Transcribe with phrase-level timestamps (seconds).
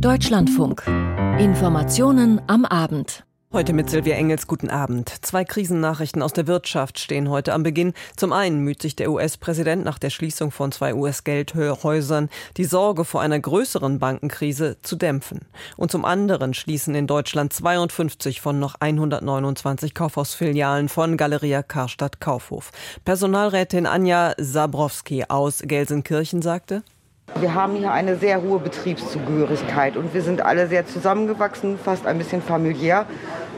[0.00, 0.86] Deutschlandfunk.
[1.38, 3.24] Informationen am Abend.
[3.50, 5.08] Heute mit Silvia Engels, guten Abend.
[5.24, 7.94] Zwei Krisennachrichten aus der Wirtschaft stehen heute am Beginn.
[8.14, 12.28] Zum einen müht sich der US-Präsident nach der Schließung von zwei US-Geldhäusern
[12.58, 15.40] die Sorge vor einer größeren Bankenkrise zu dämpfen.
[15.78, 22.70] Und zum anderen schließen in Deutschland 52 von noch 129 Kaufhausfilialen von Galeria Karstadt Kaufhof.
[23.06, 26.82] Personalrätin Anja Sabrowski aus Gelsenkirchen sagte,
[27.40, 32.18] wir haben hier eine sehr hohe Betriebszugehörigkeit und wir sind alle sehr zusammengewachsen, fast ein
[32.18, 33.06] bisschen familiär.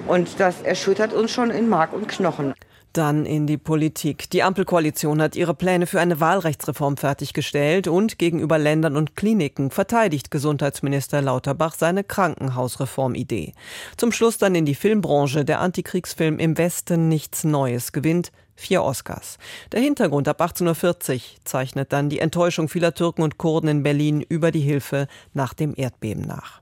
[0.07, 2.55] Und das erschüttert uns schon in Mark und Knochen.
[2.95, 4.31] Dann in die Politik.
[4.31, 10.31] Die Ampelkoalition hat ihre Pläne für eine Wahlrechtsreform fertiggestellt und gegenüber Ländern und Kliniken verteidigt
[10.31, 13.53] Gesundheitsminister Lauterbach seine Krankenhausreformidee.
[13.99, 15.45] Zum Schluss dann in die Filmbranche.
[15.45, 19.39] Der Antikriegsfilm Im Westen nichts Neues gewinnt vier Oscars.
[19.73, 24.21] Der Hintergrund ab 1840 Uhr zeichnet dann die Enttäuschung vieler Türken und Kurden in Berlin
[24.21, 26.61] über die Hilfe nach dem Erdbeben nach.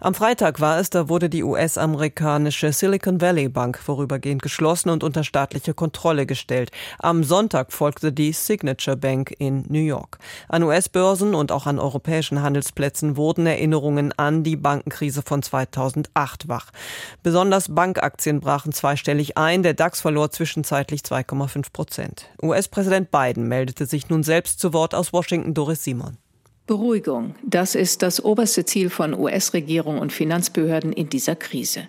[0.00, 5.24] Am Freitag war es, da wurde die US-amerikanische Silicon Valley Bank vorübergehend geschlossen und unter
[5.24, 6.70] staatliche Kontrolle gestellt.
[7.00, 10.18] Am Sonntag folgte die Signature Bank in New York.
[10.48, 16.70] An US-Börsen und auch an europäischen Handelsplätzen wurden Erinnerungen an die Bankenkrise von 2008 wach.
[17.22, 19.62] Besonders Bankaktien brachen zweistellig ein.
[19.62, 22.26] Der DAX verlor zwischenzeitlich 2,5 Prozent.
[22.40, 25.54] US-Präsident Biden meldete sich nun selbst zu Wort aus Washington.
[25.54, 26.18] Doris Simon.
[26.68, 31.88] Beruhigung, das ist das oberste Ziel von US-Regierung und Finanzbehörden in dieser Krise.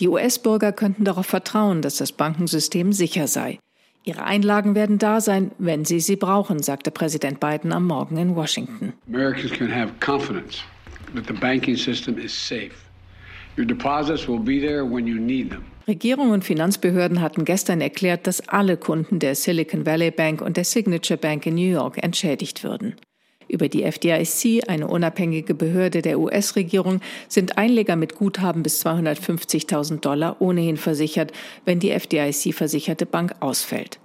[0.00, 3.58] Die US-Bürger könnten darauf vertrauen, dass das Bankensystem sicher sei.
[4.04, 8.36] Ihre Einlagen werden da sein, wenn sie sie brauchen, sagte Präsident Biden am Morgen in
[8.36, 8.92] Washington.
[9.08, 10.58] Americans can have confidence
[11.14, 12.74] that the banking system is safe.
[13.56, 15.64] Your deposits will be there when you need them.
[15.88, 20.64] Regierung und Finanzbehörden hatten gestern erklärt, dass alle Kunden der Silicon Valley Bank und der
[20.64, 22.94] Signature Bank in New York entschädigt würden.
[23.48, 30.36] Über die FDIC, eine unabhängige Behörde der US-Regierung, sind Einleger mit Guthaben bis 250.000 Dollar
[30.40, 31.32] ohnehin versichert,
[31.64, 33.98] wenn die FDIC-versicherte Bank ausfällt.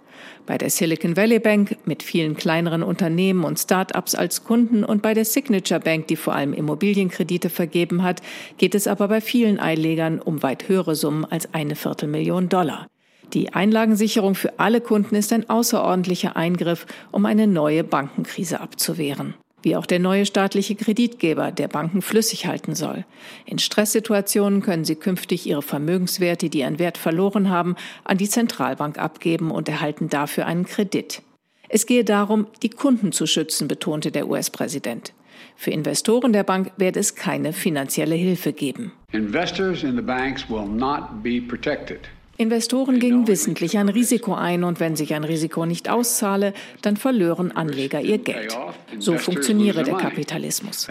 [0.46, 5.14] Bei der Silicon Valley Bank mit vielen kleineren Unternehmen und Start-ups als Kunden und bei
[5.14, 8.22] der Signature Bank, die vor allem Immobilienkredite vergeben hat,
[8.58, 12.88] geht es aber bei vielen Einlegern um weit höhere Summen als eine Viertelmillion Dollar.
[13.34, 19.34] Die Einlagensicherung für alle Kunden ist ein außerordentlicher Eingriff, um eine neue Bankenkrise abzuwehren.
[19.64, 23.06] Wie auch der neue staatliche Kreditgeber, der Banken flüssig halten soll.
[23.46, 29.00] In Stresssituationen können sie künftig ihre Vermögenswerte, die ihren Wert verloren haben, an die Zentralbank
[29.00, 31.22] abgeben und erhalten dafür einen Kredit.
[31.70, 35.14] Es gehe darum, die Kunden zu schützen, betonte der US-Präsident.
[35.56, 38.92] Für Investoren der Bank werde es keine finanzielle Hilfe geben.
[39.14, 42.02] Investors in the banks will not be protected.
[42.38, 47.52] Investoren gingen wissentlich ein Risiko ein und wenn sich ein Risiko nicht auszahle, dann verlören
[47.52, 48.58] Anleger ihr Geld.
[49.00, 50.88] So funktioniere der Kapitalismus.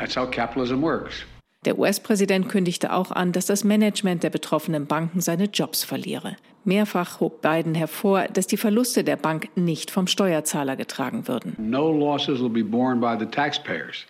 [1.65, 6.37] Der US-Präsident kündigte auch an, dass das Management der betroffenen Banken seine Jobs verliere.
[6.65, 11.57] Mehrfach hob Biden hervor, dass die Verluste der Bank nicht vom Steuerzahler getragen würden.
[11.59, 14.07] No losses will be borne by the taxpayers.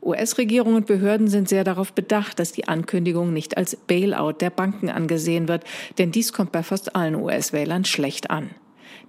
[0.00, 4.88] US-Regierung und Behörden sind sehr darauf bedacht, dass die Ankündigung nicht als Bailout der Banken
[4.88, 5.64] angesehen wird,
[5.98, 8.50] denn dies kommt bei fast allen US-Wählern schlecht an.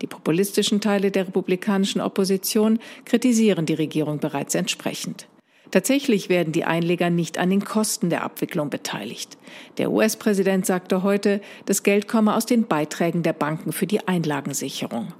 [0.01, 5.27] Die populistischen Teile der republikanischen Opposition kritisieren die Regierung bereits entsprechend.
[5.69, 9.37] Tatsächlich werden die Einleger nicht an den Kosten der Abwicklung beteiligt.
[9.77, 15.13] Der US-Präsident sagte heute, das Geld komme aus den Beiträgen der Banken für die Einlagensicherung.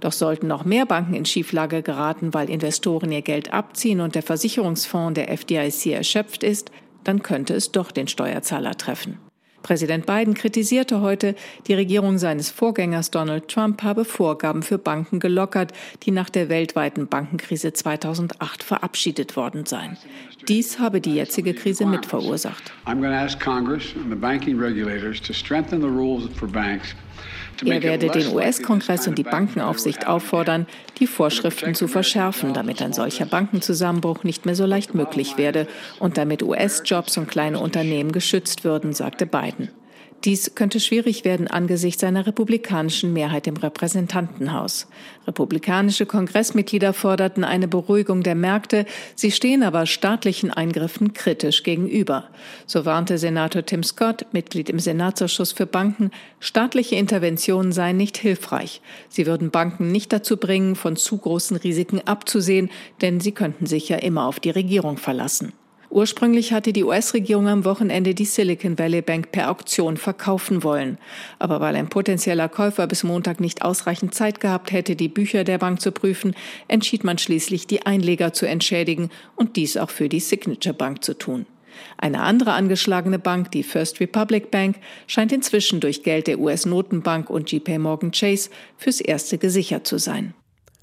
[0.00, 4.22] Doch sollten noch mehr Banken in Schieflage geraten, weil Investoren ihr Geld abziehen und der
[4.22, 6.70] Versicherungsfonds der FDIC erschöpft ist,
[7.04, 9.18] dann könnte es doch den Steuerzahler treffen.
[9.62, 11.34] Präsident Biden kritisierte heute,
[11.66, 17.08] die Regierung seines Vorgängers Donald Trump habe Vorgaben für Banken gelockert, die nach der weltweiten
[17.08, 19.98] Bankenkrise 2008 verabschiedet worden seien.
[20.48, 22.72] Dies habe die jetzige Krise mit verursacht.
[22.86, 26.24] I'm going to ask Congress and the banking regulators to strengthen the rules
[27.64, 30.66] er werde den US-Kongress und die Bankenaufsicht auffordern,
[30.98, 35.66] die Vorschriften zu verschärfen, damit ein solcher Bankenzusammenbruch nicht mehr so leicht möglich werde
[35.98, 39.68] und damit US-Jobs und kleine Unternehmen geschützt würden, sagte Biden.
[40.24, 44.86] Dies könnte schwierig werden angesichts einer republikanischen Mehrheit im Repräsentantenhaus.
[45.26, 48.84] Republikanische Kongressmitglieder forderten eine Beruhigung der Märkte,
[49.14, 52.28] sie stehen aber staatlichen Eingriffen kritisch gegenüber.
[52.66, 58.82] So warnte Senator Tim Scott, Mitglied im Senatsausschuss für Banken, staatliche Interventionen seien nicht hilfreich.
[59.08, 62.68] Sie würden Banken nicht dazu bringen, von zu großen Risiken abzusehen,
[63.00, 65.54] denn sie könnten sich ja immer auf die Regierung verlassen.
[65.90, 70.98] Ursprünglich hatte die US-Regierung am Wochenende die Silicon Valley Bank per Auktion verkaufen wollen.
[71.40, 75.58] Aber weil ein potenzieller Käufer bis Montag nicht ausreichend Zeit gehabt hätte, die Bücher der
[75.58, 76.36] Bank zu prüfen,
[76.68, 81.18] entschied man schließlich, die Einleger zu entschädigen und dies auch für die Signature Bank zu
[81.18, 81.44] tun.
[81.98, 84.76] Eine andere angeschlagene Bank, die First Republic Bank,
[85.08, 90.34] scheint inzwischen durch Geld der US-Notenbank und JP Morgan Chase fürs Erste gesichert zu sein.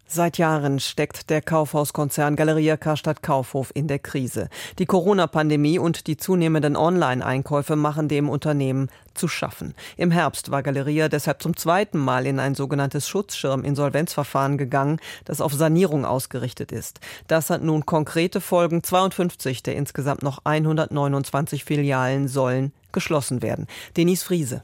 [0.10, 4.48] Seit Jahren steckt der Kaufhauskonzern Galeria Karstadt Kaufhof in der Krise.
[4.80, 9.76] Die Corona-Pandemie und die zunehmenden Online-Einkäufe machen dem Unternehmen zu schaffen.
[9.98, 15.54] Im Herbst war Galeria deshalb zum zweiten Mal in ein sogenanntes Schutzschirm-Insolvenzverfahren gegangen, das auf
[15.54, 17.02] Sanierung ausgerichtet ist.
[17.28, 18.84] Das hat nun konkrete Folgen.
[18.84, 23.68] 52 der insgesamt noch 129 Filialen sollen geschlossen werden.
[23.98, 24.64] Denise Friese.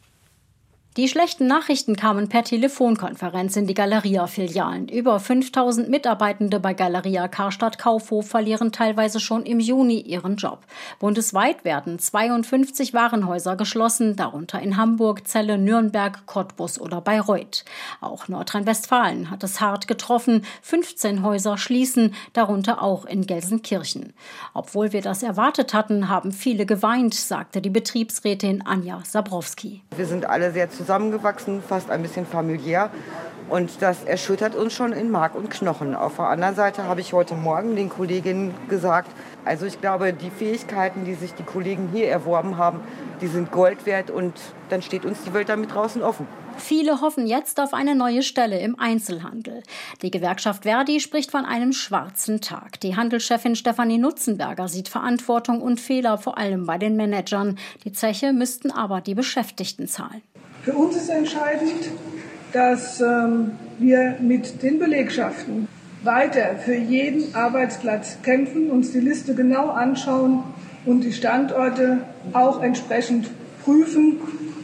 [0.96, 4.90] Die schlechten Nachrichten kamen per Telefonkonferenz in die Galeria-Filialen.
[4.90, 10.60] Über 5000 Mitarbeitende bei Galeria Karstadt Kaufhof verlieren teilweise schon im Juni ihren Job.
[11.00, 17.66] Bundesweit werden 52 Warenhäuser geschlossen, darunter in Hamburg, Celle, Nürnberg, Cottbus oder Bayreuth.
[18.00, 20.46] Auch Nordrhein-Westfalen hat es hart getroffen.
[20.62, 24.14] 15 Häuser schließen, darunter auch in Gelsenkirchen.
[24.54, 29.82] Obwohl wir das erwartet hatten, haben viele geweint, sagte die Betriebsrätin Anja Sabrowski.
[29.96, 32.90] Wir sind alle sehr zusammengewachsen, fast ein bisschen familiär.
[33.50, 35.96] Und das erschüttert uns schon in Mark und Knochen.
[35.96, 39.12] Auf der anderen Seite habe ich heute Morgen den Kolleginnen gesagt,
[39.46, 42.80] also ich glaube, die Fähigkeiten, die sich die Kollegen hier erworben haben,
[43.22, 44.34] die sind Gold wert und
[44.70, 46.26] dann steht uns die Welt damit draußen offen.
[46.58, 49.64] Viele hoffen jetzt auf eine neue Stelle im Einzelhandel.
[50.02, 52.80] Die Gewerkschaft Verdi spricht von einem schwarzen Tag.
[52.80, 57.58] Die Handelschefin Stefanie Nutzenberger sieht Verantwortung und Fehler vor allem bei den Managern.
[57.84, 60.22] Die Zeche müssten aber die Beschäftigten zahlen.
[60.64, 61.92] Für uns ist entscheidend,
[62.54, 65.68] dass ähm, wir mit den Belegschaften
[66.04, 70.44] weiter für jeden Arbeitsplatz kämpfen, uns die Liste genau anschauen
[70.86, 72.00] und die Standorte
[72.32, 73.30] auch entsprechend
[73.66, 74.20] prüfen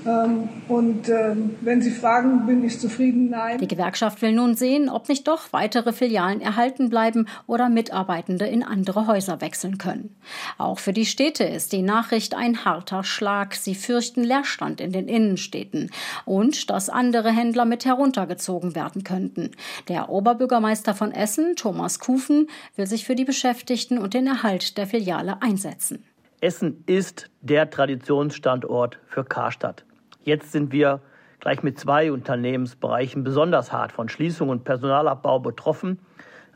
[0.06, 3.30] und ähm, wenn Sie fragen, bin ich zufrieden?
[3.30, 3.57] Nein.
[3.57, 8.63] Die Gewerkschaft will nun sehen, ob nicht doch weitere Filialen erhalten bleiben oder Mitarbeitende in
[8.63, 10.16] andere Häuser wechseln können.
[10.57, 13.56] Auch für die Städte ist die Nachricht ein harter Schlag.
[13.56, 15.92] Sie fürchten Leerstand in den Innenstädten
[16.25, 19.51] und dass andere Händler mit heruntergezogen werden könnten.
[19.88, 24.88] Der Oberbürgermeister von Essen, Thomas Kufen, will sich für die Beschäftigten und den Erhalt der
[24.88, 26.04] Filiale einsetzen.
[26.42, 29.84] Essen ist der Traditionsstandort für Karstadt.
[30.24, 31.00] Jetzt sind wir
[31.39, 36.00] gleich mit zwei Unternehmensbereichen besonders hart von Schließung und Personalabbau betroffen.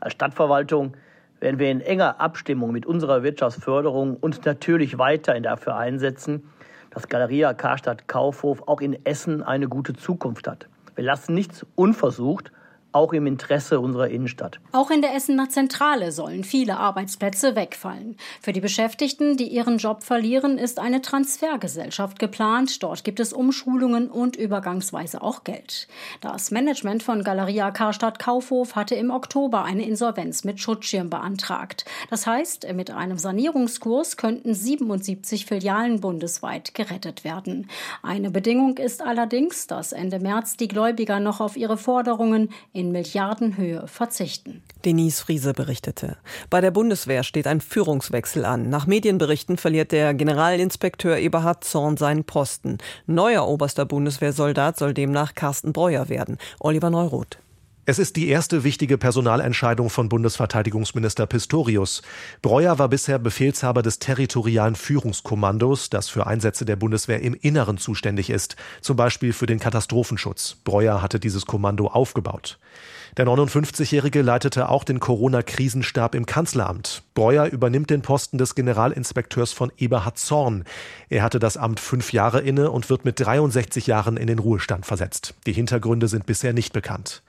[0.00, 0.96] Als Stadtverwaltung
[1.40, 6.50] werden wir in enger Abstimmung mit unserer Wirtschaftsförderung uns natürlich weiterhin dafür einsetzen,
[6.90, 10.68] dass Galeria Karstadt Kaufhof auch in Essen eine gute Zukunft hat.
[10.94, 12.52] Wir lassen nichts unversucht
[12.94, 14.60] auch im Interesse unserer Innenstadt.
[14.72, 18.16] Auch in der Essener Zentrale sollen viele Arbeitsplätze wegfallen.
[18.40, 22.82] Für die Beschäftigten, die ihren Job verlieren, ist eine Transfergesellschaft geplant.
[22.82, 25.88] Dort gibt es Umschulungen und übergangsweise auch Geld.
[26.20, 31.84] Das Management von Galeria Karstadt Kaufhof hatte im Oktober eine Insolvenz mit Schutzschirm beantragt.
[32.10, 37.68] Das heißt, mit einem Sanierungskurs könnten 77 Filialen bundesweit gerettet werden.
[38.02, 42.92] Eine Bedingung ist allerdings, dass Ende März die Gläubiger noch auf ihre Forderungen in in
[42.92, 44.62] Milliardenhöhe verzichten.
[44.84, 46.16] Denise Friese berichtete.
[46.50, 48.68] Bei der Bundeswehr steht ein Führungswechsel an.
[48.68, 52.78] Nach Medienberichten verliert der Generalinspekteur Eberhard Zorn seinen Posten.
[53.06, 56.36] Neuer oberster Bundeswehrsoldat soll demnach Carsten Breuer werden.
[56.60, 57.38] Oliver Neuroth.
[57.86, 62.00] Es ist die erste wichtige Personalentscheidung von Bundesverteidigungsminister Pistorius.
[62.40, 68.30] Breuer war bisher Befehlshaber des territorialen Führungskommandos, das für Einsätze der Bundeswehr im Inneren zuständig
[68.30, 70.56] ist, zum Beispiel für den Katastrophenschutz.
[70.64, 72.58] Breuer hatte dieses Kommando aufgebaut.
[73.18, 77.02] Der 59-Jährige leitete auch den Corona-Krisenstab im Kanzleramt.
[77.14, 80.64] Breuer übernimmt den Posten des Generalinspekteurs von Eberhard Zorn.
[81.10, 84.84] Er hatte das Amt fünf Jahre inne und wird mit 63 Jahren in den Ruhestand
[84.84, 85.34] versetzt.
[85.46, 87.22] Die Hintergründe sind bisher nicht bekannt.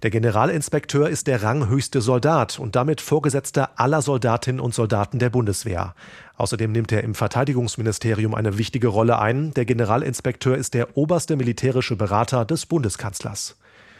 [0.00, 5.94] Der Generalinspekteur ist der ranghöchste Soldat und damit Vorgesetzter aller Soldatinnen und Soldaten der Bundeswehr.
[6.36, 9.52] Außerdem nimmt er im Verteidigungsministerium eine wichtige Rolle ein.
[9.54, 13.56] Der Generalinspekteur ist der oberste militärische Berater des Bundeskanzlers.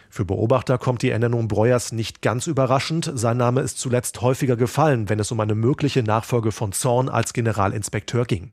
[0.08, 3.11] Für Beobachter kommt die Ernennung Breuers nicht ganz überraschend.
[3.14, 7.32] Sein Name ist zuletzt häufiger gefallen, wenn es um eine mögliche Nachfolge von Zorn als
[7.32, 8.52] Generalinspekteur ging.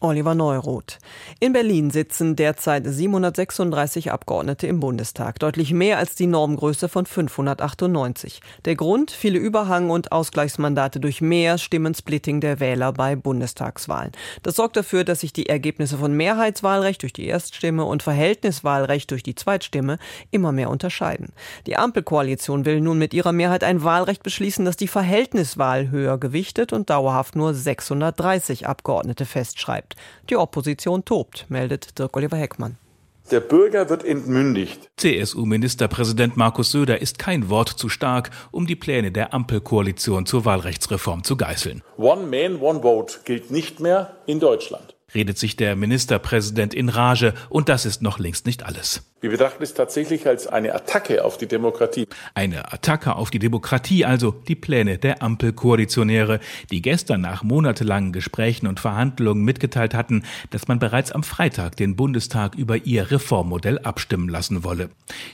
[0.00, 0.98] Oliver Neuroth.
[1.40, 8.40] In Berlin sitzen derzeit 736 Abgeordnete im Bundestag, deutlich mehr als die Normgröße von 598.
[8.64, 9.10] Der Grund?
[9.10, 14.12] Viele Überhang- und Ausgleichsmandate durch mehr Stimmensplitting der Wähler bei Bundestagswahlen.
[14.44, 19.24] Das sorgt dafür, dass sich die Ergebnisse von Mehrheitswahlrecht durch die Erststimme und Verhältniswahlrecht durch
[19.24, 19.98] die Zweitstimme
[20.30, 21.32] immer mehr unterscheiden.
[21.66, 26.72] Die Ampelkoalition will nun mit ihrer Mehrheit ein Wahlrecht beschließen, das die Verhältniswahl höher gewichtet
[26.72, 29.96] und dauerhaft nur 630 Abgeordnete festschreibt bleibt.
[30.30, 32.76] Die Opposition tobt, meldet Dirk-Oliver Heckmann.
[33.30, 34.88] Der Bürger wird entmündigt.
[34.96, 41.24] CSU-Ministerpräsident Markus Söder ist kein Wort zu stark, um die Pläne der Ampelkoalition zur Wahlrechtsreform
[41.24, 41.82] zu geißeln.
[41.98, 47.34] One man, one vote gilt nicht mehr in Deutschland redet sich der Ministerpräsident in Rage,
[47.48, 49.02] und das ist noch längst nicht alles.
[49.20, 52.06] Wir betrachten es tatsächlich als eine Attacke auf die Demokratie.
[52.34, 56.38] Eine Attacke auf die Demokratie, also die Pläne der Ampelkoalitionäre,
[56.70, 61.96] die gestern nach monatelangen Gesprächen und Verhandlungen mitgeteilt hatten, dass man bereits am Freitag den
[61.96, 64.90] Bundestag über ihr Reformmodell abstimmen lassen wolle.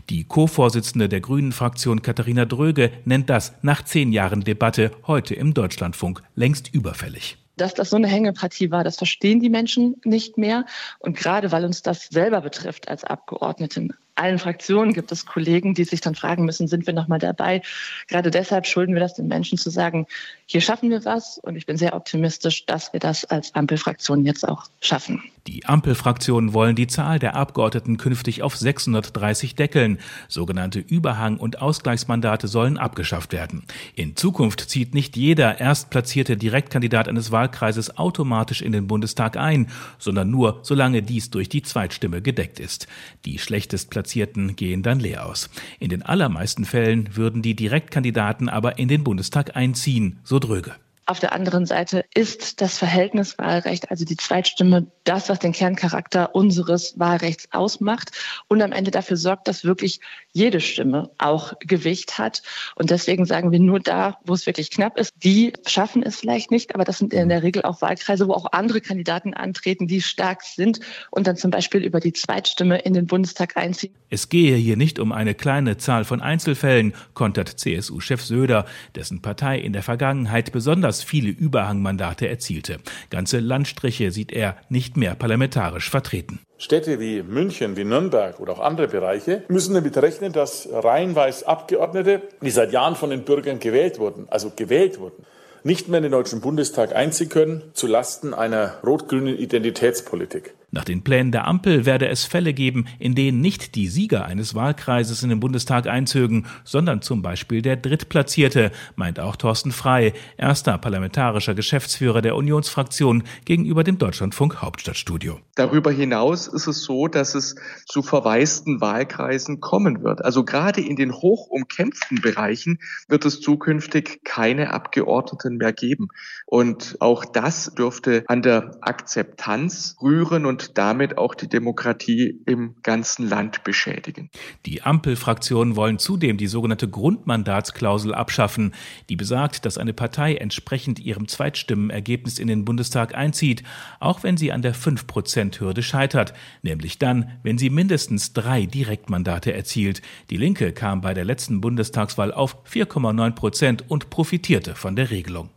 [0.09, 6.23] Die Co-Vorsitzende der Grünen-Fraktion Katharina Dröge nennt das nach zehn Jahren Debatte heute im Deutschlandfunk
[6.35, 7.44] längst überfällig.
[7.57, 10.65] Dass das so eine Hängepartie war, das verstehen die Menschen nicht mehr.
[10.99, 15.85] Und gerade weil uns das selber betrifft als Abgeordneten, allen Fraktionen gibt es Kollegen, die
[15.85, 17.63] sich dann fragen müssen, sind wir noch mal dabei?
[18.09, 20.07] Gerade deshalb schulden wir das den Menschen zu sagen,
[20.47, 21.39] hier schaffen wir was.
[21.39, 25.23] Und ich bin sehr optimistisch, dass wir das als Ampelfraktion jetzt auch schaffen.
[25.47, 29.99] Die Ampelfraktionen wollen die Zahl der Abgeordneten künftig auf 630 deckeln.
[30.27, 33.65] Sogenannte Überhang- und Ausgleichsmandate sollen abgeschafft werden.
[33.95, 39.69] In Zukunft zieht nicht jeder erstplatzierte Direktkandidat eines Wahlkreises automatisch in den Bundestag ein,
[39.99, 42.87] sondern nur, solange dies durch die Zweitstimme gedeckt ist.
[43.27, 45.49] Die schlechtest Platzierten gehen dann leer aus.
[45.81, 50.75] In den allermeisten Fällen würden die Direktkandidaten aber in den Bundestag einziehen, so Dröge.
[51.07, 56.99] Auf der anderen Seite ist das Verhältniswahlrecht, also die Zweitstimme, das, was den Kerncharakter unseres
[56.99, 58.13] Wahlrechts ausmacht
[58.49, 60.01] und am Ende dafür sorgt, dass wirklich
[60.33, 62.43] jede Stimme auch Gewicht hat.
[62.75, 66.51] Und deswegen sagen wir nur da, wo es wirklich knapp ist, die schaffen es vielleicht
[66.51, 70.01] nicht, aber das sind in der Regel auch Wahlkreise, wo auch andere Kandidaten antreten, die
[70.01, 70.81] stark sind
[71.11, 73.95] und dann zum Beispiel über die Zweitstimme in den Bundestag einziehen.
[74.09, 79.59] Es gehe hier nicht um eine kleine Zahl von Einzelfällen, kontert CSU-Chef Söder, dessen Partei
[79.59, 82.79] in der Vergangenheit besonders besonders viele Überhangmandate erzielte.
[83.11, 86.41] Ganze Landstriche sieht er nicht mehr parlamentarisch vertreten.
[86.59, 92.23] Städte wie München, wie Nürnberg oder auch andere Bereiche müssen damit rechnen, dass reihenweise Abgeordnete,
[92.41, 95.25] die seit Jahren von den Bürgern gewählt wurden, also gewählt wurden,
[95.65, 100.55] nicht mehr in den Deutschen Bundestag einziehen können, zu Lasten einer rot-grünen Identitätspolitik.
[100.75, 104.57] Nach den Plänen der Ampel werde es Fälle geben, in denen nicht die Sieger eines
[104.57, 110.77] Wahlkreises in den Bundestag einzögen, sondern zum Beispiel der Drittplatzierte, meint auch Thorsten Frei, erster
[110.77, 115.39] parlamentarischer Geschäftsführer der Unionsfraktion gegenüber dem Deutschlandfunk Hauptstadtstudio.
[115.55, 117.55] Darüber hinaus ist es so, dass es
[117.87, 120.25] zu verwaisten Wahlkreisen kommen wird.
[120.25, 126.09] Also gerade in den hoch umkämpften Bereichen wird es zukünftig keine Abgeordneten mehr geben.
[126.47, 133.29] Und auch das dürfte an der Akzeptanz rühren und damit auch die Demokratie im ganzen
[133.29, 134.31] Land beschädigen.
[134.67, 138.75] Die Ampelfraktionen wollen zudem die sogenannte Grundmandatsklausel abschaffen,
[139.09, 143.63] die besagt, dass eine Partei entsprechend ihrem Zweitstimmenergebnis in den Bundestag einzieht,
[144.01, 150.03] auch wenn sie an der 5-Prozent-Hürde scheitert, nämlich dann, wenn sie mindestens drei Direktmandate erzielt.
[150.31, 155.51] Die Linke kam bei der letzten Bundestagswahl auf 4,9 Prozent und profitierte von der Regelung.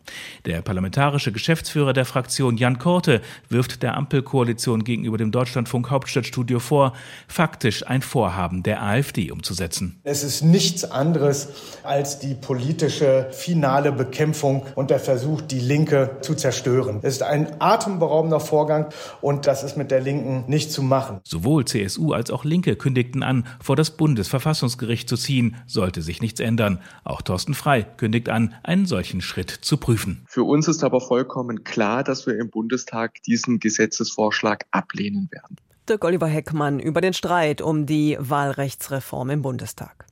[0.45, 6.59] Der parlamentarische Geschäftsführer der Fraktion Jan Korte wirft der Ampelkoalition gegen gegenüber dem Deutschlandfunk Hauptstadtstudio
[6.59, 6.93] vor,
[7.27, 9.99] faktisch ein Vorhaben der AfD umzusetzen.
[10.03, 11.49] Es ist nichts anderes
[11.83, 16.99] als die politische finale Bekämpfung und der Versuch, die Linke zu zerstören.
[17.03, 18.89] Es ist ein atemberaubender Vorgang
[19.21, 21.19] und das ist mit der Linken nicht zu machen.
[21.23, 26.39] Sowohl CSU als auch Linke kündigten an, vor das Bundesverfassungsgericht zu ziehen, sollte sich nichts
[26.39, 26.79] ändern.
[27.03, 30.25] Auch Thorsten Frei kündigt an, einen solchen Schritt zu prüfen.
[30.27, 35.57] Für uns ist aber vollkommen klar, dass wir im Bundestag diesen Gesetzesvorschlag ablehnen werden.
[35.87, 40.06] Dirk Oliver Heckmann über den Streit um die Wahlrechtsreform im Bundestag.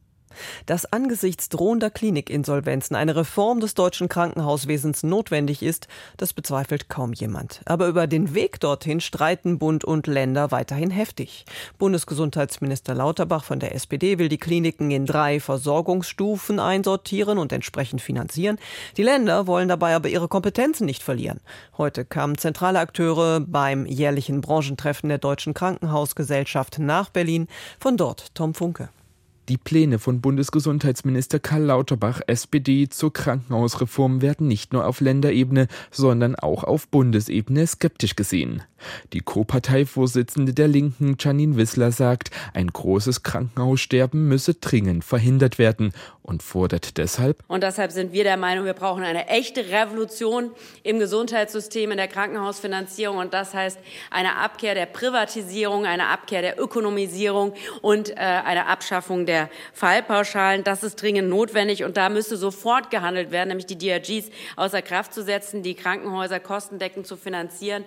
[0.65, 5.87] Dass angesichts drohender Klinikinsolvenzen eine Reform des deutschen Krankenhauswesens notwendig ist,
[6.17, 7.61] das bezweifelt kaum jemand.
[7.65, 11.45] Aber über den Weg dorthin streiten Bund und Länder weiterhin heftig.
[11.77, 18.57] Bundesgesundheitsminister Lauterbach von der SPD will die Kliniken in drei Versorgungsstufen einsortieren und entsprechend finanzieren.
[18.97, 21.39] Die Länder wollen dabei aber ihre Kompetenzen nicht verlieren.
[21.77, 27.47] Heute kamen zentrale Akteure beim jährlichen Branchentreffen der Deutschen Krankenhausgesellschaft nach Berlin.
[27.79, 28.89] Von dort Tom Funke.
[29.47, 36.35] Die Pläne von Bundesgesundheitsminister Karl Lauterbach SPD zur Krankenhausreform werden nicht nur auf Länderebene, sondern
[36.35, 38.63] auch auf Bundesebene skeptisch gesehen.
[39.13, 45.93] Die Co-Parteivorsitzende der Linken, Janine Wissler, sagt, ein großes Krankenhaussterben müsse dringend verhindert werden
[46.25, 47.43] und fordert deshalb.
[47.47, 50.51] Und deshalb sind wir der Meinung, wir brauchen eine echte Revolution
[50.81, 53.17] im Gesundheitssystem, in der Krankenhausfinanzierung.
[53.17, 53.77] Und das heißt
[54.09, 60.63] eine Abkehr der Privatisierung, eine Abkehr der Ökonomisierung und äh, eine Abschaffung der Fallpauschalen.
[60.63, 61.83] Das ist dringend notwendig.
[61.83, 66.39] Und da müsste sofort gehandelt werden, nämlich die DRGs außer Kraft zu setzen, die Krankenhäuser
[66.39, 67.83] kostendeckend zu finanzieren.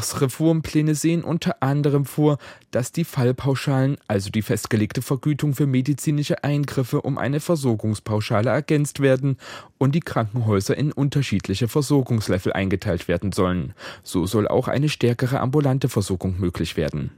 [0.00, 2.38] Lauterbachs Reformpläne sehen unter anderem vor,
[2.70, 9.36] dass die Fallpauschalen, also die festgelegte Vergütung für medizinische Eingriffe, um eine Versorgungspauschale ergänzt werden
[9.76, 13.74] und die Krankenhäuser in unterschiedliche Versorgungslevel eingeteilt werden sollen.
[14.02, 17.10] So soll auch eine stärkere ambulante Versorgung möglich werden.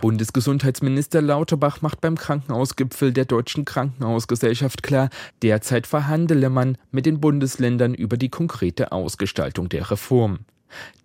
[0.00, 5.10] Bundesgesundheitsminister Lauterbach macht beim Krankenhausgipfel der Deutschen Krankenhausgesellschaft klar,
[5.42, 10.40] derzeit verhandele man mit den Bundesländern über die konkrete Ausgestaltung der Reform.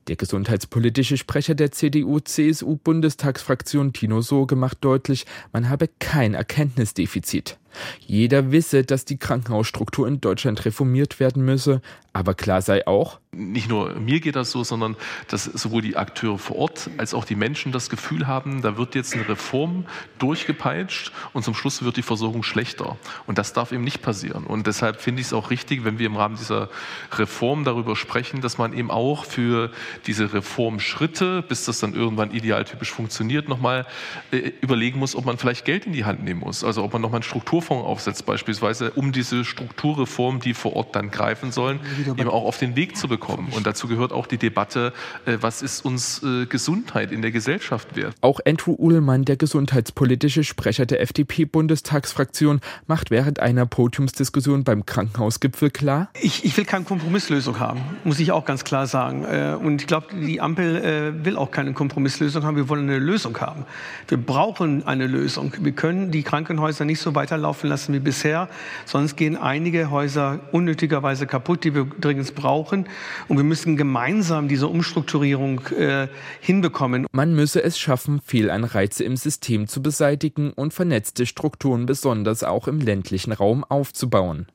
[0.07, 7.57] Der gesundheitspolitische Sprecher der CDU-CSU-Bundestagsfraktion Tino Soge macht deutlich, man habe kein Erkenntnisdefizit.
[7.99, 11.81] Jeder wisse, dass die Krankenhausstruktur in Deutschland reformiert werden müsse,
[12.13, 14.95] aber klar sei auch, nicht nur mir geht das so, sondern
[15.27, 18.95] dass sowohl die Akteure vor Ort als auch die Menschen das Gefühl haben, da wird
[18.95, 19.85] jetzt eine Reform
[20.19, 22.97] durchgepeitscht und zum Schluss wird die Versorgung schlechter.
[23.27, 24.45] Und das darf eben nicht passieren.
[24.45, 26.69] Und deshalb finde ich es auch richtig, wenn wir im Rahmen dieser
[27.11, 29.71] Reform darüber sprechen, dass man eben auch für
[30.07, 33.85] diese Reformschritte, bis das dann irgendwann idealtypisch funktioniert, nochmal
[34.31, 36.63] äh, überlegen muss, ob man vielleicht Geld in die Hand nehmen muss.
[36.63, 37.23] Also ob man nochmal einen
[37.65, 41.79] Strukturfonds aufsetzt beispielsweise, um diese Strukturreformen, die vor Ort dann greifen sollen,
[42.17, 43.51] eben auch auf den Weg zu bekommen.
[43.55, 44.93] Und dazu gehört auch die Debatte,
[45.25, 48.15] äh, was ist uns äh, Gesundheit in der Gesellschaft wert.
[48.21, 56.09] Auch Andrew Uhlmann, der gesundheitspolitische Sprecher der FDP-Bundestagsfraktion, macht während einer Podiumsdiskussion beim Krankenhausgipfel klar,
[56.21, 59.23] ich, ich will keine Kompromisslösung haben, muss ich auch ganz klar sagen.
[59.23, 63.39] Äh, und ich glaube, die Ampel will auch keine Kompromisslösung haben, wir wollen eine Lösung
[63.39, 63.65] haben.
[64.07, 65.53] Wir brauchen eine Lösung.
[65.59, 68.49] Wir können die Krankenhäuser nicht so weiterlaufen lassen wie bisher,
[68.85, 72.87] sonst gehen einige Häuser unnötigerweise kaputt, die wir dringend brauchen.
[73.27, 76.07] Und wir müssen gemeinsam diese Umstrukturierung äh,
[76.41, 77.07] hinbekommen.
[77.11, 82.79] Man müsse es schaffen, Fehlanreize im System zu beseitigen und vernetzte Strukturen besonders auch im
[82.79, 84.47] ländlichen Raum aufzubauen.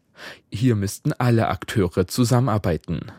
[0.50, 3.12] Hier müssten alle Akteure zusammenarbeiten.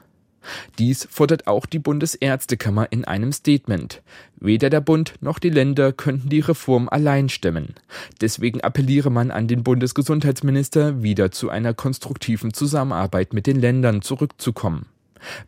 [0.80, 4.02] Dies fordert auch die Bundesärztekammer in einem Statement.
[4.40, 7.76] Weder der Bund noch die Länder könnten die Reform allein stemmen.
[8.22, 14.88] Deswegen appelliere man an den Bundesgesundheitsminister, wieder zu einer konstruktiven Zusammenarbeit mit den Ländern zurückzukommen.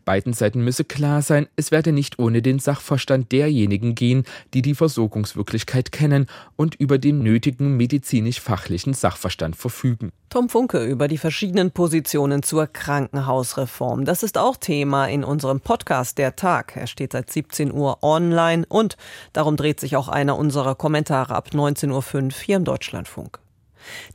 [0.04, 4.74] Beiden Seiten müsse klar sein, es werde nicht ohne den Sachverstand derjenigen gehen, die die
[4.74, 10.12] Versorgungswirklichkeit kennen und über den nötigen medizinisch-fachlichen Sachverstand verfügen.
[10.30, 14.04] Tom Funke über die verschiedenen Positionen zur Krankenhausreform.
[14.04, 16.76] Das ist auch Thema in unserem Podcast Der Tag.
[16.76, 18.96] Er steht seit 17 Uhr online und
[19.32, 23.43] darum dreht sich auch einer unserer Kommentare ab 19.05 Uhr hier im Deutschlandfunk.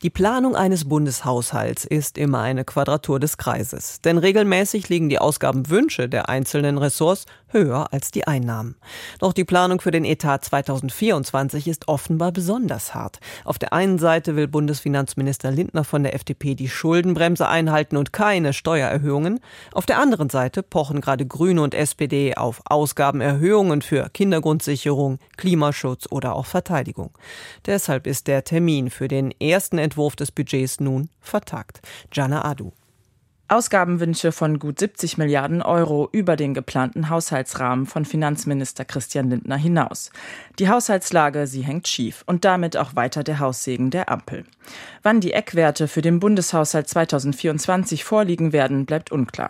[0.02, 6.10] Die Planung eines Bundeshaushalts ist immer eine Quadratur des Kreises, denn regelmäßig liegen die Ausgabenwünsche
[6.10, 8.76] der einzelnen Ressorts höher als die Einnahmen.
[9.20, 13.20] Doch die Planung für den Etat 2024 ist offenbar besonders hart.
[13.46, 18.54] Auf der einen Seite will Bundesfinanzminister Lindner von der FDP die Schuldenbremse einhalten und keine
[18.54, 19.40] Steuererhöhungen.
[19.74, 26.36] Auf der anderen Seite pochen gerade Grüne und SPD auf Ausgabenerhöhungen für Kindergrundsicherung, Klimaschutz oder
[26.36, 27.12] auch Verteidigung.
[27.66, 31.82] Deshalb ist der Termin für den ersten Entwurf des Budgets nun vertagt.
[32.12, 32.72] Jana Adu.
[33.50, 40.12] Ausgabenwünsche von gut 70 Milliarden Euro über den geplanten Haushaltsrahmen von Finanzminister Christian Lindner hinaus.
[40.60, 44.46] Die Haushaltslage, sie hängt schief und damit auch weiter der Haussegen der Ampel.
[45.02, 49.50] Wann die Eckwerte für den Bundeshaushalt 2024 vorliegen werden, bleibt unklar.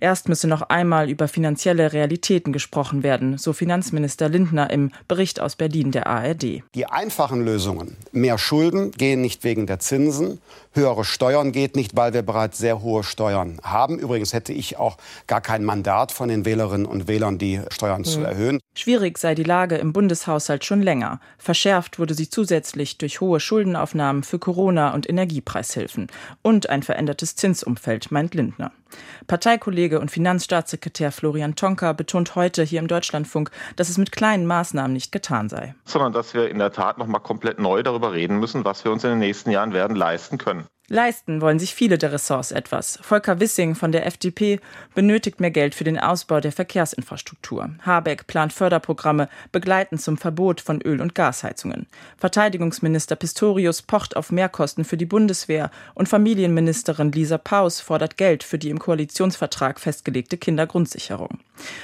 [0.00, 5.56] Erst müsse noch einmal über finanzielle Realitäten gesprochen werden, so Finanzminister Lindner im Bericht aus
[5.56, 6.62] Berlin der ARD.
[6.74, 10.40] Die einfachen Lösungen, mehr Schulden, gehen nicht wegen der Zinsen,
[10.72, 13.98] höhere Steuern geht nicht, weil wir bereits sehr hohe Steuern haben.
[13.98, 14.96] Übrigens hätte ich auch
[15.26, 18.06] gar kein Mandat von den Wählerinnen und Wählern, die Steuern mhm.
[18.06, 18.60] zu erhöhen.
[18.76, 21.20] Schwierig sei die Lage im Bundeshaushalt schon länger.
[21.38, 26.08] Verschärft wurde sie zusätzlich durch hohe Schuldenaufnahmen für Corona und Energiepreishilfen
[26.42, 28.72] und ein verändertes Zinsumfeld, meint Lindner.
[29.28, 34.92] Parteikollege und Finanzstaatssekretär Florian Tonka betont heute hier im Deutschlandfunk, dass es mit kleinen Maßnahmen
[34.92, 35.74] nicht getan sei.
[35.84, 38.90] Sondern dass wir in der Tat noch mal komplett neu darüber reden müssen, was wir
[38.90, 40.66] uns in den nächsten Jahren werden leisten können.
[40.90, 42.98] Leisten wollen sich viele der Ressorts etwas.
[43.00, 44.60] Volker Wissing von der FDP
[44.94, 47.70] benötigt mehr Geld für den Ausbau der Verkehrsinfrastruktur.
[47.86, 51.86] Habeck plant Förderprogramme begleitend zum Verbot von Öl- und Gasheizungen.
[52.18, 58.58] Verteidigungsminister Pistorius pocht auf Mehrkosten für die Bundeswehr und Familienministerin Lisa Paus fordert Geld für
[58.58, 61.38] die im Koalitionsvertrag festgelegte Kindergrundsicherung.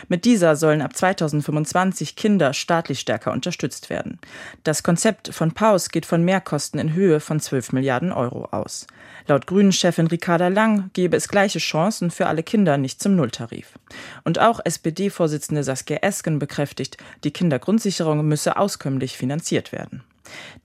[0.09, 4.19] Mit dieser sollen ab 2025 Kinder staatlich stärker unterstützt werden.
[4.63, 8.87] Das Konzept von Paus geht von Mehrkosten in Höhe von 12 Milliarden Euro aus.
[9.27, 13.79] Laut Grünen-Chefin Ricarda Lang gebe es gleiche Chancen für alle Kinder nicht zum Nulltarif.
[14.25, 20.03] Und auch SPD-Vorsitzende Saskia Esken bekräftigt, die Kindergrundsicherung müsse auskömmlich finanziert werden.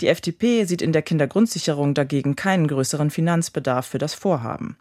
[0.01, 4.77] Die FDP sieht in der Kindergrundsicherung dagegen keinen größeren Finanzbedarf für das Vorhaben.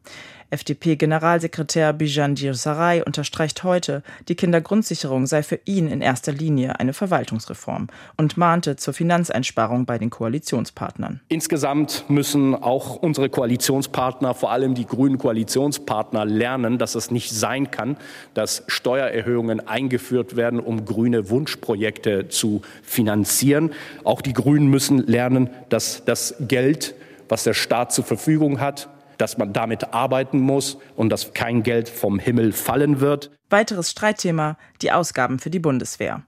[0.55, 7.89] FDP-Generalsekretär Bijan Sarai unterstreicht heute, die Kindergrundsicherung sei für ihn in erster Linie eine Verwaltungsreform
[8.17, 11.21] und mahnte zur Finanzeinsparung bei den Koalitionspartnern.
[11.29, 17.71] Insgesamt müssen auch unsere Koalitionspartner, vor allem die grünen Koalitionspartner, lernen, dass es nicht sein
[17.71, 17.97] kann,
[18.35, 23.73] dass Steuererhöhungen eingeführt werden, um grüne Wunschprojekte zu finanzieren.
[24.05, 26.95] Auch die Grünen müssen lernen, dass das Geld,
[27.29, 31.89] was der Staat zur Verfügung hat, dass man damit arbeiten muss und dass kein Geld
[31.89, 33.31] vom Himmel fallen wird.
[33.51, 36.23] Weiteres Streitthema die Ausgaben für die Bundeswehr.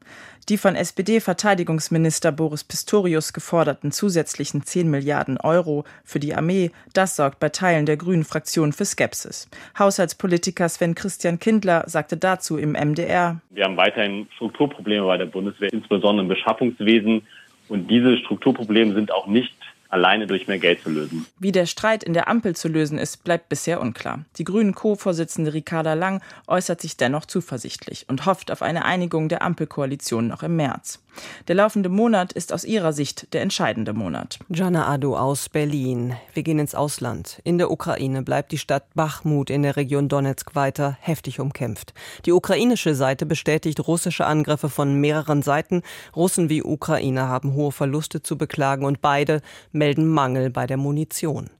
[0.48, 7.40] Die von SPD-Verteidigungsminister Boris Pistorius geforderten zusätzlichen 10 Milliarden Euro für die Armee, das sorgt
[7.40, 9.48] bei Teilen der Grünen Fraktion für Skepsis.
[9.76, 15.72] Haushaltspolitiker Sven Christian Kindler sagte dazu im MDR: Wir haben weiterhin Strukturprobleme bei der Bundeswehr,
[15.72, 17.26] insbesondere im Beschaffungswesen.
[17.68, 19.56] Und diese Strukturprobleme sind auch nicht
[19.88, 21.26] alleine durch mehr Geld zu lösen.
[21.38, 24.24] Wie der Streit in der Ampel zu lösen ist, bleibt bisher unklar.
[24.36, 29.42] Die Grünen Co-Vorsitzende Ricarda Lang äußert sich dennoch zuversichtlich und hofft auf eine Einigung der
[29.42, 31.00] Ampelkoalition noch im März.
[31.48, 34.38] Der laufende Monat ist aus ihrer Sicht der entscheidende Monat.
[34.48, 36.14] Jana Adu aus Berlin.
[36.32, 37.40] Wir gehen ins Ausland.
[37.44, 41.94] In der Ukraine bleibt die Stadt Bachmut in der Region Donetsk weiter heftig umkämpft.
[42.24, 45.82] Die ukrainische Seite bestätigt russische Angriffe von mehreren Seiten.
[46.14, 49.40] Russen wie Ukrainer haben hohe Verluste zu beklagen und beide
[49.72, 51.50] melden Mangel bei der Munition.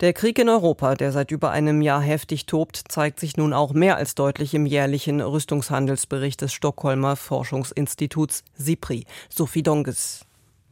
[0.00, 3.72] Der Krieg in Europa, der seit über einem Jahr heftig tobt, zeigt sich nun auch
[3.72, 8.99] mehr als deutlich im jährlichen Rüstungshandelsbericht des Stockholmer Forschungsinstituts SIPRI.
[9.28, 10.22] Sophie Donges.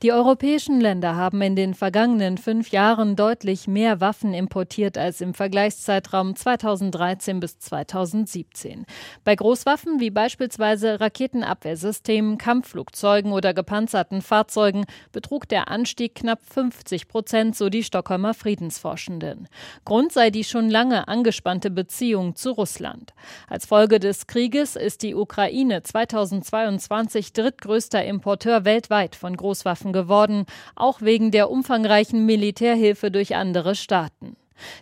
[0.01, 5.35] Die europäischen Länder haben in den vergangenen fünf Jahren deutlich mehr Waffen importiert als im
[5.35, 8.87] Vergleichszeitraum 2013 bis 2017.
[9.25, 17.57] Bei Großwaffen wie beispielsweise Raketenabwehrsystemen, Kampfflugzeugen oder gepanzerten Fahrzeugen betrug der Anstieg knapp 50 Prozent,
[17.57, 19.49] so die Stockholmer Friedensforschenden.
[19.85, 23.15] Grund sei die schon lange angespannte Beziehung zu Russland.
[23.49, 30.47] Als Folge des Krieges ist die Ukraine 2022 drittgrößter Importeur weltweit von Großwaffen Flughafen geworden,
[30.75, 34.37] auch wegen der umfangreichen Militärhilfe durch andere Staaten.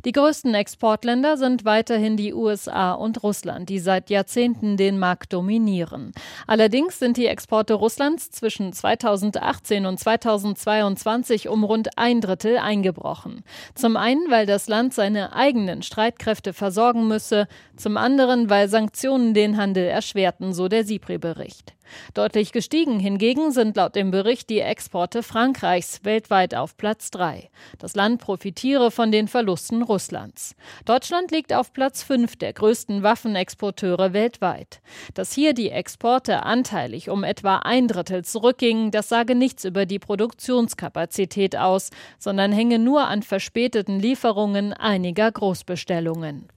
[0.07, 6.13] Die größten Exportländer sind weiterhin die USA und Russland, die seit Jahrzehnten den Markt dominieren.
[6.47, 13.45] Allerdings sind die Exporte Russlands zwischen 2018 und 2022 um rund ein Drittel eingebrochen.
[13.75, 19.59] Zum einen, weil das Land seine eigenen Streitkräfte versorgen müsse, zum anderen, weil Sanktionen den
[19.59, 21.76] Handel erschwerten, so der SIPRI-Bericht.
[22.15, 27.51] Deutlich gestiegen hingegen sind laut dem Bericht die Exporte Frankreichs weltweit auf Platz 3.
[27.79, 30.55] Das Land profitiere von den Verlusten Russlands.
[30.85, 34.81] Deutschland liegt auf Platz 5 der größten Waffenexporteure weltweit.
[35.15, 39.99] Dass hier die Exporte anteilig um etwa ein Drittel zurückgingen, das sage nichts über die
[39.99, 46.49] Produktionskapazität aus, sondern hänge nur an verspäteten Lieferungen einiger Großbestellungen.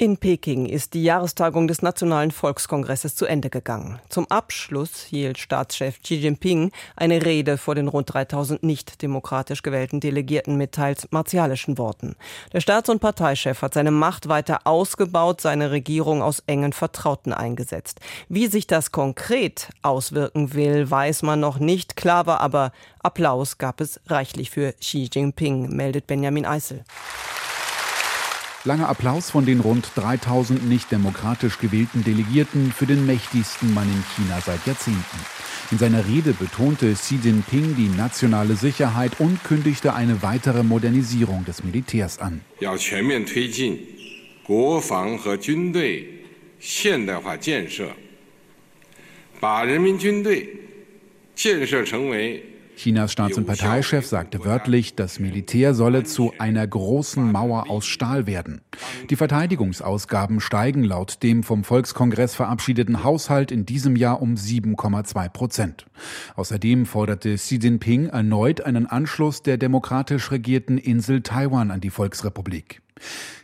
[0.00, 3.98] In Peking ist die Jahrestagung des Nationalen Volkskongresses zu Ende gegangen.
[4.08, 9.98] Zum Abschluss hielt Staatschef Xi Jinping eine Rede vor den rund 3000 nicht demokratisch gewählten
[9.98, 12.14] Delegierten mit teils martialischen Worten.
[12.52, 17.98] Der Staats- und Parteichef hat seine Macht weiter ausgebaut, seine Regierung aus engen Vertrauten eingesetzt.
[18.28, 21.96] Wie sich das konkret auswirken will, weiß man noch nicht.
[21.96, 22.70] Klar war aber,
[23.02, 26.84] Applaus gab es reichlich für Xi Jinping, meldet Benjamin Eisel.
[28.68, 34.04] Langer Applaus von den rund 3000 nicht demokratisch gewählten Delegierten für den mächtigsten Mann in
[34.14, 35.18] China seit Jahrzehnten.
[35.70, 41.64] In seiner Rede betonte Xi Jinping die nationale Sicherheit und kündigte eine weitere Modernisierung des
[41.64, 42.42] Militärs an.
[42.60, 42.76] 要
[52.78, 58.28] Chinas Staats- und Parteichef sagte wörtlich, das Militär solle zu einer großen Mauer aus Stahl
[58.28, 58.60] werden.
[59.10, 65.86] Die Verteidigungsausgaben steigen laut dem vom Volkskongress verabschiedeten Haushalt in diesem Jahr um 7,2 Prozent.
[66.36, 72.80] Außerdem forderte Xi Jinping erneut einen Anschluss der demokratisch regierten Insel Taiwan an die Volksrepublik.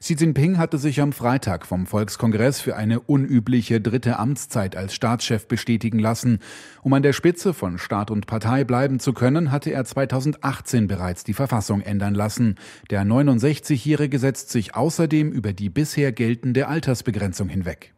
[0.01, 5.47] Xi Jinping hatte sich am Freitag vom Volkskongress für eine unübliche dritte Amtszeit als Staatschef
[5.49, 6.41] bestätigen lassen.
[6.83, 11.25] Um an der Spitze von Staat und Partei bleiben zu können, hatte er 2018 bereits
[11.25, 12.57] die Verfassung ändern lassen.
[12.91, 17.95] Der 69-Jährige setzt sich außerdem über die bisher geltende Altersbegrenzung hinweg.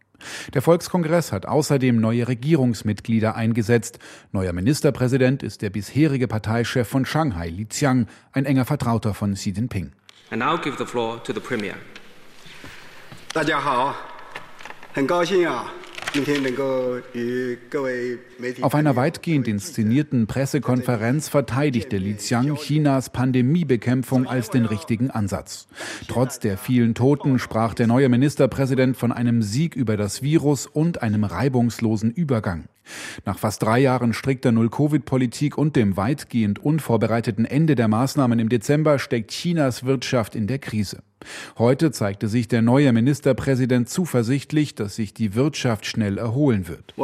[0.54, 3.98] Der Volkskongress hat außerdem neue Regierungsmitglieder eingesetzt.
[4.32, 9.50] Neuer Ministerpräsident ist der bisherige Parteichef von Shanghai, Li Qiang, ein enger Vertrauter von Xi
[9.50, 9.92] Jinping.
[10.31, 11.75] I now give the floor to the Premier.
[13.33, 13.95] 大家好，
[14.93, 15.71] 很高兴啊。
[18.59, 25.69] Auf einer weitgehend inszenierten Pressekonferenz verteidigte Li Qiang Chinas Pandemiebekämpfung als den richtigen Ansatz.
[26.09, 31.01] Trotz der vielen Toten sprach der neue Ministerpräsident von einem Sieg über das Virus und
[31.01, 32.65] einem reibungslosen Übergang.
[33.24, 38.98] Nach fast drei Jahren strikter Null-Covid-Politik und dem weitgehend unvorbereiteten Ende der Maßnahmen im Dezember
[38.98, 41.02] steckt Chinas Wirtschaft in der Krise.
[41.58, 46.94] Heute zeigte sich der neue Ministerpräsident zuversichtlich, dass sich die Wirtschaft schnell erholen wird.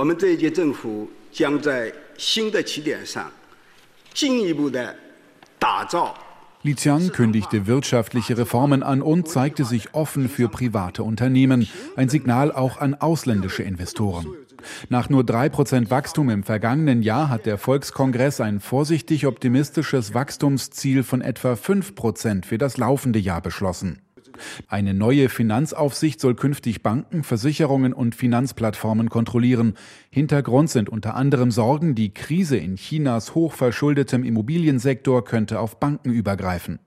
[6.64, 12.52] Li Qiang kündigte wirtschaftliche Reformen an und zeigte sich offen für private Unternehmen, ein Signal
[12.52, 14.28] auch an ausländische Investoren.
[14.88, 21.02] Nach nur drei Prozent Wachstum im vergangenen Jahr hat der Volkskongress ein vorsichtig optimistisches Wachstumsziel
[21.02, 23.98] von etwa fünf Prozent für das laufende Jahr beschlossen.
[24.68, 29.74] Eine neue Finanzaufsicht soll künftig Banken, Versicherungen und Finanzplattformen kontrollieren.
[30.10, 36.78] Hintergrund sind unter anderem Sorgen, die Krise in Chinas hochverschuldetem Immobiliensektor könnte auf Banken übergreifen.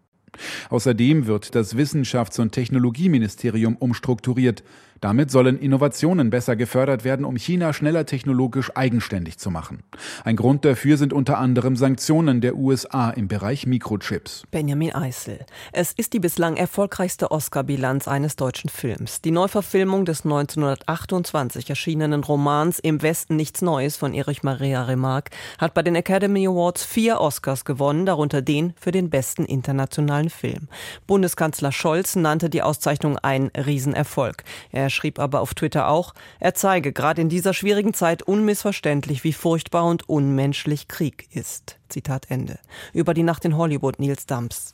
[0.70, 4.64] Außerdem wird das Wissenschafts- und Technologieministerium umstrukturiert.
[5.06, 9.84] Damit sollen Innovationen besser gefördert werden, um China schneller technologisch eigenständig zu machen.
[10.24, 14.46] Ein Grund dafür sind unter anderem Sanktionen der USA im Bereich Mikrochips.
[14.50, 15.46] Benjamin Eisel.
[15.72, 19.22] Es ist die bislang erfolgreichste Oscar-Bilanz eines deutschen Films.
[19.22, 25.76] Die Neuverfilmung des 1928 erschienenen Romans Im Westen nichts Neues von Erich Maria Remarque hat
[25.76, 30.68] bei den Academy Awards vier Oscars gewonnen, darunter den für den besten internationalen Film.
[31.06, 34.44] Bundeskanzler Scholz nannte die Auszeichnung ein Riesenerfolg.
[34.72, 39.34] Er schrieb aber auf Twitter auch, er zeige gerade in dieser schwierigen Zeit unmissverständlich, wie
[39.34, 41.78] furchtbar und unmenschlich Krieg ist.
[41.90, 42.60] Zitat Ende.
[42.94, 44.74] Über die Nacht in Hollywood Nils Dumps.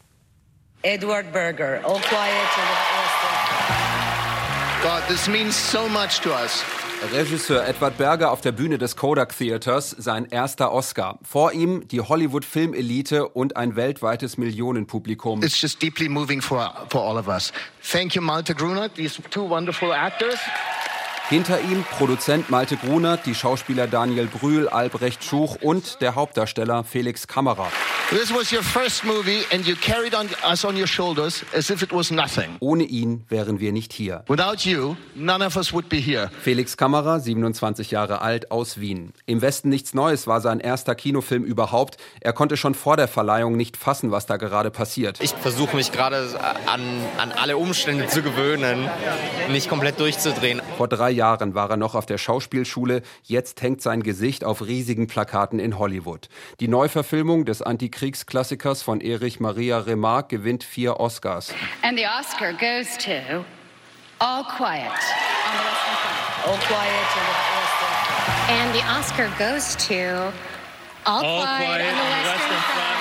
[0.83, 2.31] Edward Berger, All Quiet
[4.81, 6.63] God, this means so much to us.
[7.09, 11.17] Regisseur Edward Berger auf der Bühne des Kodak Theaters, sein erster Oscar.
[11.23, 15.41] Vor ihm die Hollywood-Filmelite und ein weltweites Millionenpublikum.
[15.41, 17.51] It's just deeply moving for, for all of us.
[17.81, 20.37] Thank you, Malte Gruner, these two wonderful actors.
[21.31, 27.25] Hinter ihm Produzent Malte Grunert, die Schauspieler Daniel Brühl, Albrecht Schuch und der Hauptdarsteller Felix
[27.25, 27.69] Kammerer.
[28.09, 31.81] This was your first movie and you carried on us on your shoulders as if
[31.81, 32.57] it was nothing.
[32.59, 34.25] Ohne ihn wären wir nicht hier.
[34.27, 36.29] Without you, none of us would be here.
[36.41, 39.13] Felix Kammerer, 27 Jahre alt, aus Wien.
[39.25, 41.95] Im Westen nichts Neues war sein erster Kinofilm überhaupt.
[42.19, 45.21] Er konnte schon vor der Verleihung nicht fassen, was da gerade passiert.
[45.21, 46.27] Ich versuche mich gerade
[46.65, 46.81] an,
[47.17, 48.89] an alle Umstände zu gewöhnen,
[49.49, 50.61] nicht komplett durchzudrehen.
[50.81, 53.03] Vor drei Jahren war er noch auf der Schauspielschule.
[53.21, 56.27] Jetzt hängt sein Gesicht auf riesigen Plakaten in Hollywood.
[56.59, 61.53] Die Neuverfilmung des Antikriegsklassikers von Erich Maria Remarque gewinnt vier Oscars.
[61.83, 63.11] And the Oscar goes to
[64.17, 66.47] All Quiet on the Western Front.
[66.47, 68.49] All Quiet on the Western Front.
[68.49, 70.33] And the Oscar goes to
[71.05, 73.00] All, All Quiet, Quiet on the Western Front.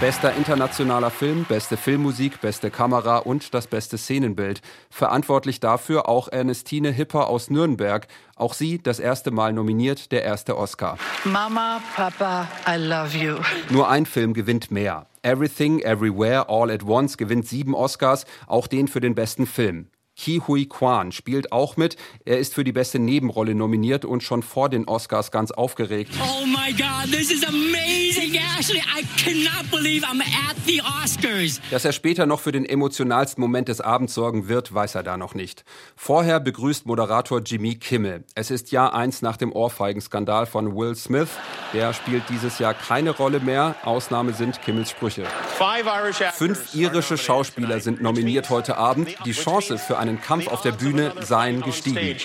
[0.00, 4.60] Bester internationaler Film, beste Filmmusik, beste Kamera und das beste Szenenbild.
[4.90, 8.08] Verantwortlich dafür auch Ernestine Hipper aus Nürnberg.
[8.34, 10.98] Auch sie das erste Mal nominiert, der erste Oscar.
[11.24, 13.36] Mama, Papa, I love you.
[13.70, 15.06] Nur ein Film gewinnt mehr.
[15.22, 19.86] Everything, Everywhere, All at Once gewinnt sieben Oscars, auch den für den besten Film.
[20.16, 21.96] Ki Hui Kwan spielt auch mit.
[22.24, 26.12] Er ist für die beste Nebenrolle nominiert und schon vor den Oscars ganz aufgeregt.
[26.20, 28.78] Oh my God, this is amazing, Ashley.
[28.78, 31.60] I cannot believe I'm at the Oscars.
[31.70, 35.16] Dass er später noch für den emotionalsten Moment des Abends sorgen wird, weiß er da
[35.16, 35.64] noch nicht.
[35.96, 38.24] Vorher begrüßt Moderator Jimmy Kimmel.
[38.34, 41.28] Es ist Jahr eins nach dem Ohrfeigenskandal von Will Smith.
[41.72, 43.74] Der spielt dieses Jahr keine Rolle mehr.
[43.82, 45.24] Ausnahme sind Kimmels Sprüche.
[46.34, 49.08] Fünf irische Schauspieler sind nominiert heute Abend.
[49.24, 52.16] Die Chance für einen Kampf auf der Bühne seien gestiegen.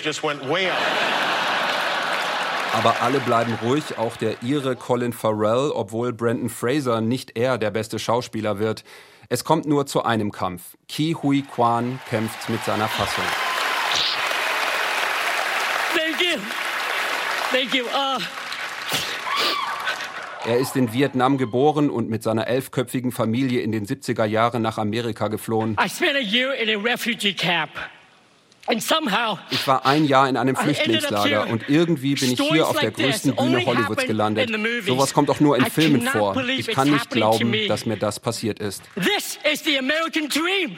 [2.72, 7.70] Aber alle bleiben ruhig, auch der Ire Colin Farrell, obwohl Brandon Fraser nicht er der
[7.70, 8.84] beste Schauspieler wird.
[9.28, 10.62] Es kommt nur zu einem Kampf.
[10.88, 13.24] Ki Hui Kwan kämpft mit seiner Fassung.
[15.94, 16.40] Thank you.
[17.50, 17.84] Thank you.
[17.86, 18.20] Uh,
[20.46, 24.78] Er ist in Vietnam geboren und mit seiner elfköpfigen Familie in den 70er Jahren nach
[24.78, 25.76] Amerika geflohen.
[25.84, 27.70] I spent a year in a refugee camp.
[28.66, 32.78] And somehow, Ich war ein Jahr in einem Flüchtlingslager und irgendwie bin ich hier auf
[32.78, 34.50] der größten Bühne Hollywoods gelandet.
[34.86, 36.36] Sowas kommt auch nur in Filmen vor.
[36.46, 38.82] Ich kann nicht glauben, dass mir das passiert ist.
[38.94, 40.76] this is the American dream.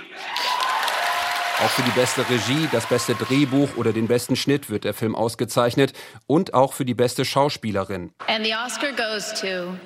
[1.64, 5.14] Auch für die beste Regie, das beste Drehbuch oder den besten Schnitt wird der Film
[5.14, 5.92] ausgezeichnet
[6.26, 8.12] und auch für die beste Schauspielerin.
[8.26, 9.76] And the Oscar goes to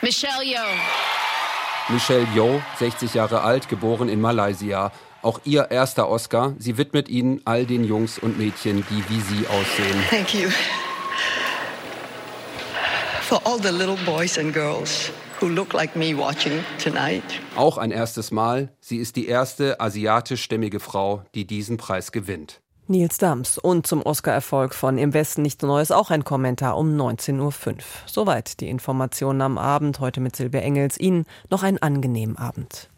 [0.00, 0.58] Michelle Yeoh.
[1.90, 4.90] Michelle Yeoh, 60 Jahre alt, geboren in Malaysia.
[5.20, 6.54] Auch ihr erster Oscar.
[6.58, 10.02] Sie widmet ihn all den Jungs und Mädchen, die wie sie aussehen.
[10.08, 10.48] Thank you
[17.56, 18.68] Auch ein erstes Mal.
[18.78, 22.60] Sie ist die erste asiatischstämmige Frau, die diesen Preis gewinnt.
[22.88, 27.40] Nils Dams und zum Oscar-Erfolg von Im Westen nichts Neues auch ein Kommentar um 19.05
[27.40, 27.76] Uhr.
[28.04, 31.00] Soweit die Informationen am Abend, heute mit Silvia Engels.
[31.00, 32.90] Ihnen noch einen angenehmen Abend.